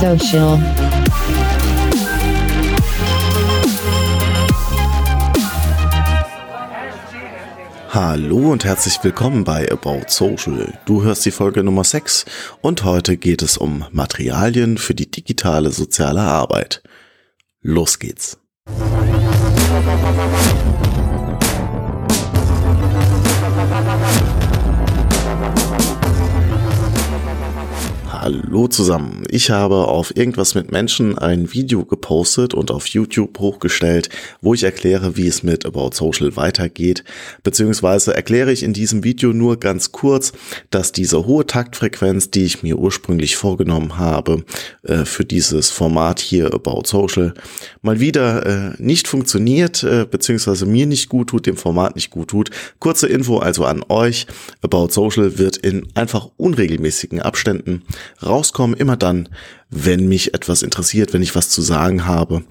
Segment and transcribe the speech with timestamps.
[0.00, 0.58] Social.
[7.90, 10.72] Hallo und herzlich willkommen bei About Social.
[10.86, 12.24] Du hörst die Folge Nummer 6
[12.62, 16.82] und heute geht es um Materialien für die digitale soziale Arbeit.
[17.60, 18.38] Los geht's.
[28.22, 29.22] Hallo zusammen.
[29.30, 34.10] Ich habe auf irgendwas mit Menschen ein Video gepostet und auf YouTube hochgestellt,
[34.42, 37.02] wo ich erkläre, wie es mit About Social weitergeht.
[37.44, 40.34] Beziehungsweise erkläre ich in diesem Video nur ganz kurz,
[40.68, 44.44] dass diese hohe Taktfrequenz, die ich mir ursprünglich vorgenommen habe,
[44.82, 47.32] äh, für dieses Format hier About Social,
[47.80, 52.28] mal wieder äh, nicht funktioniert, äh, beziehungsweise mir nicht gut tut, dem Format nicht gut
[52.28, 52.50] tut.
[52.80, 54.26] Kurze Info also an euch.
[54.60, 57.82] About Social wird in einfach unregelmäßigen Abständen
[58.22, 59.28] rauskommen, immer dann,
[59.70, 62.42] wenn mich etwas interessiert, wenn ich was zu sagen habe.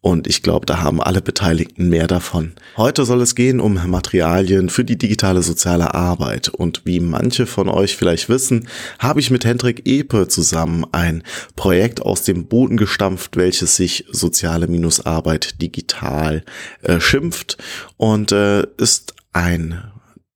[0.00, 2.52] Und ich glaube, da haben alle Beteiligten mehr davon.
[2.76, 6.48] Heute soll es gehen um Materialien für die digitale soziale Arbeit.
[6.48, 8.68] Und wie manche von euch vielleicht wissen,
[9.00, 11.24] habe ich mit Hendrik Epe zusammen ein
[11.56, 16.44] Projekt aus dem Boden gestampft, welches sich soziale Minusarbeit digital
[16.82, 17.58] äh, schimpft
[17.96, 19.82] und äh, ist ein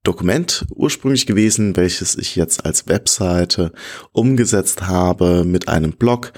[0.03, 3.72] Dokument ursprünglich gewesen, welches ich jetzt als Webseite
[4.11, 6.33] umgesetzt habe mit einem Blog,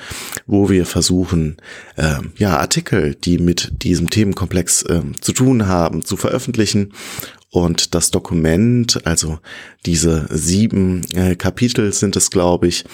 [0.46, 1.56] wo wir versuchen,
[1.96, 6.92] äh, ja, Artikel, die mit diesem Themenkomplex äh, zu tun haben, zu veröffentlichen
[7.55, 9.38] und das Dokument, also
[9.86, 12.84] diese sieben äh, Kapitel sind es, glaube ich,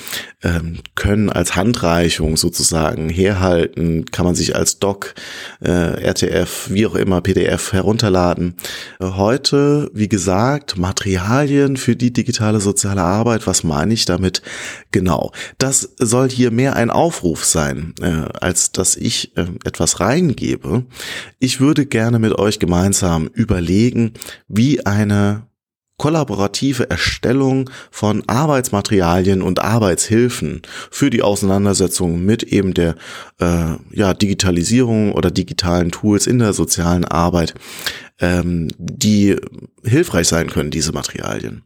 [0.43, 5.15] ähm, können als Handreichung sozusagen herhalten, kann man sich als Doc,
[5.61, 8.55] äh, RTF, wie auch immer, PDF herunterladen.
[8.99, 13.47] Äh, heute, wie gesagt, Materialien für die digitale soziale Arbeit.
[13.47, 14.43] Was meine ich damit?
[14.91, 15.33] Genau.
[15.57, 20.85] Das soll hier mehr ein Aufruf sein, äh, als dass ich äh, etwas reingebe.
[21.39, 24.13] Ich würde gerne mit euch gemeinsam überlegen,
[24.51, 25.47] wie eine
[25.97, 32.95] kollaborative Erstellung von Arbeitsmaterialien und Arbeitshilfen für die Auseinandersetzung mit eben der
[33.39, 37.53] äh, ja, Digitalisierung oder digitalen Tools in der sozialen Arbeit,
[38.19, 39.37] ähm, die
[39.85, 41.65] hilfreich sein können, diese Materialien.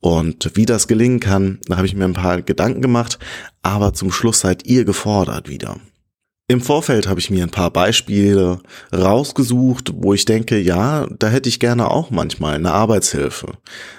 [0.00, 3.20] Und wie das gelingen kann, da habe ich mir ein paar Gedanken gemacht,
[3.62, 5.76] aber zum Schluss seid ihr gefordert wieder.
[6.50, 8.60] Im Vorfeld habe ich mir ein paar Beispiele
[8.90, 13.52] rausgesucht, wo ich denke, ja, da hätte ich gerne auch manchmal eine Arbeitshilfe.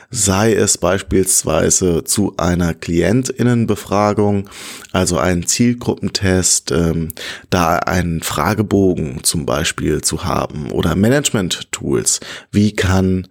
[0.10, 4.50] Sei es beispielsweise zu einer Klientinnenbefragung,
[4.92, 7.10] also einen Zielgruppentest, ähm,
[7.52, 12.20] da einen Fragebogen zum Beispiel zu haben oder Management-Tools.
[12.52, 13.28] Wie kann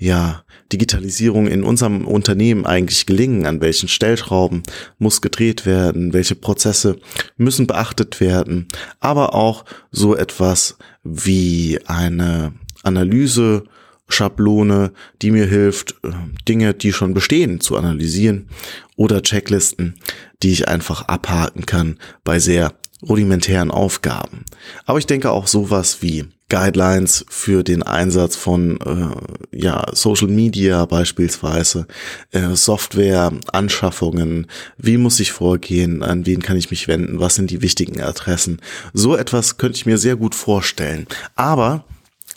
[0.00, 3.44] ja, Digitalisierung in unserem Unternehmen eigentlich gelingen?
[3.44, 4.62] An welchen Stellschrauben
[4.98, 6.14] muss gedreht werden?
[6.14, 6.96] Welche Prozesse
[7.36, 8.66] müssen beachtet werden?
[8.98, 13.64] Aber auch so etwas wie eine Analyse,
[14.08, 16.10] Schablone, die mir hilft, äh,
[16.48, 18.48] Dinge, die schon bestehen, zu analysieren
[18.96, 19.96] oder Checklisten,
[20.42, 22.72] die ich einfach abhaken kann bei sehr
[23.06, 24.46] rudimentären Aufgaben.
[24.86, 30.84] Aber ich denke auch sowas wie Guidelines für den Einsatz von äh, ja, Social Media
[30.84, 31.86] beispielsweise,
[32.32, 34.46] äh, Software, Anschaffungen,
[34.76, 38.60] wie muss ich vorgehen, an wen kann ich mich wenden, was sind die wichtigen Adressen.
[38.92, 41.06] So etwas könnte ich mir sehr gut vorstellen.
[41.36, 41.84] Aber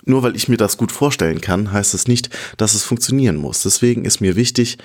[0.06, 3.64] nur weil ich mir das gut vorstellen kann, heißt es nicht, dass es funktionieren muss.
[3.64, 4.78] Deswegen ist mir wichtig,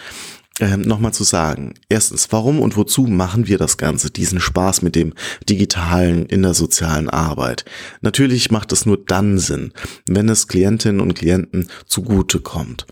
[0.60, 1.74] ähm, nochmal zu sagen.
[1.88, 5.14] Erstens, warum und wozu machen wir das Ganze, diesen Spaß mit dem
[5.48, 7.64] Digitalen in der sozialen Arbeit?
[8.00, 9.72] Natürlich macht es nur dann Sinn,
[10.06, 12.86] wenn es Klientinnen und Klienten zugute kommt.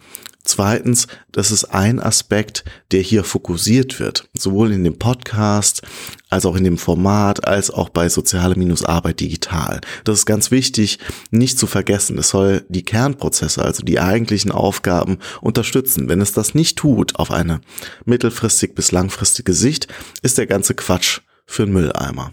[0.46, 5.82] Zweitens, das ist ein Aspekt, der hier fokussiert wird, sowohl in dem Podcast
[6.30, 9.80] als auch in dem Format, als auch bei Soziale-Arbeit digital.
[10.04, 11.00] Das ist ganz wichtig,
[11.32, 12.16] nicht zu vergessen.
[12.16, 16.08] Es soll die Kernprozesse, also die eigentlichen Aufgaben unterstützen.
[16.08, 17.60] Wenn es das nicht tut, auf eine
[18.04, 19.88] mittelfristig bis langfristige Sicht,
[20.22, 22.32] ist der ganze Quatsch für einen Mülleimer.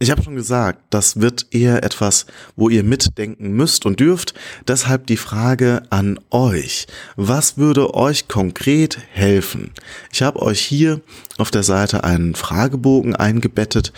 [0.00, 4.32] Ich habe schon gesagt, das wird eher etwas, wo ihr mitdenken müsst und dürft.
[4.68, 6.86] Deshalb die Frage an euch.
[7.16, 9.72] Was würde euch konkret helfen?
[10.12, 11.00] Ich habe euch hier
[11.36, 13.92] auf der Seite einen Fragebogen eingebettet,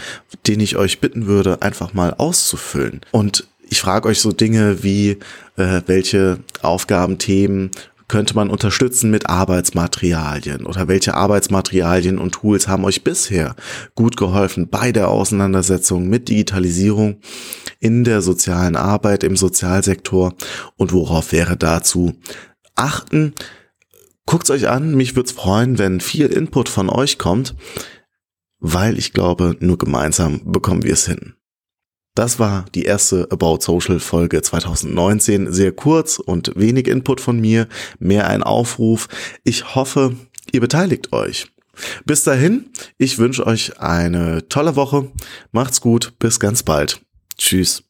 [0.46, 3.02] den ich euch bitten würde, einfach mal auszufüllen.
[3.10, 5.18] Und ich frage euch so Dinge wie,
[5.56, 7.72] äh, welche Aufgabenthemen
[8.10, 13.54] könnte man unterstützen mit Arbeitsmaterialien oder welche Arbeitsmaterialien und Tools haben euch bisher
[13.94, 17.20] gut geholfen bei der Auseinandersetzung mit Digitalisierung
[17.78, 20.34] in der sozialen Arbeit im Sozialsektor
[20.76, 22.14] und worauf wäre dazu
[22.74, 23.32] achten?
[24.26, 27.54] Guckt's euch an, mich würde es freuen, wenn viel Input von euch kommt.
[28.60, 31.34] weil ich glaube, nur gemeinsam bekommen wir es hin.
[32.20, 35.54] Das war die erste About Social Folge 2019.
[35.54, 37.66] Sehr kurz und wenig Input von mir,
[37.98, 39.08] mehr ein Aufruf.
[39.42, 40.14] Ich hoffe,
[40.52, 41.46] ihr beteiligt euch.
[42.04, 42.66] Bis dahin,
[42.98, 45.10] ich wünsche euch eine tolle Woche.
[45.52, 47.00] Macht's gut, bis ganz bald.
[47.38, 47.89] Tschüss.